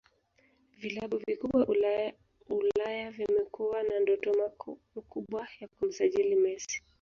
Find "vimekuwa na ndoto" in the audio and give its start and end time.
3.11-4.31